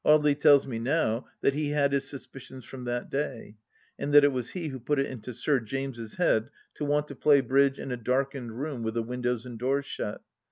Audely 0.03 0.35
tells 0.35 0.65
me 0.65 0.79
now 0.79 1.27
that 1.41 1.53
he 1.53 1.69
had 1.69 1.93
his 1.93 2.09
suspicions 2.09 2.65
from 2.65 2.85
that 2.85 3.07
day, 3.11 3.55
and 3.99 4.11
that 4.11 4.23
it 4.23 4.31
was 4.31 4.49
he 4.53 4.69
who 4.69 4.79
put 4.79 4.97
it 4.97 5.05
into 5.05 5.31
Sir 5.31 5.59
James' 5.59 6.15
head 6.15 6.49
to 6.73 6.83
want 6.83 7.07
to 7.09 7.15
play 7.15 7.39
bridge 7.39 7.77
in 7.77 7.91
a 7.91 7.97
darkened 7.97 8.59
room 8.59 8.81
with 8.81 8.95
the 8.95 9.03
windows 9.03 9.45
and 9.45 9.59
doors 9.59 9.85
shut. 9.85 10.23